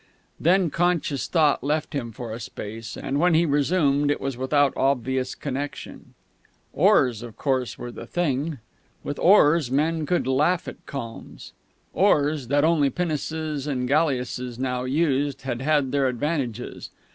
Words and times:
Then 0.39 0.71
conscious 0.71 1.27
thought 1.27 1.63
left 1.63 1.93
him 1.93 2.11
for 2.11 2.33
a 2.33 2.39
space, 2.39 2.97
and 2.97 3.19
when 3.19 3.35
he 3.35 3.45
resumed 3.45 4.09
it 4.09 4.19
was 4.19 4.35
without 4.35 4.73
obvious 4.75 5.35
connection. 5.35 6.15
Oars, 6.73 7.21
of 7.21 7.37
course, 7.37 7.77
were 7.77 7.91
the 7.91 8.07
thing. 8.07 8.57
With 9.03 9.19
oars, 9.19 9.69
men 9.69 10.07
could 10.07 10.25
laugh 10.25 10.67
at 10.67 10.83
calms. 10.87 11.53
Oars, 11.93 12.47
that 12.47 12.63
only 12.63 12.89
pinnaces 12.89 13.67
and 13.67 13.87
galliasses 13.87 14.57
now 14.57 14.85
used, 14.85 15.43
had 15.43 15.61
had 15.61 15.91
their 15.91 16.07
advantages. 16.07 16.89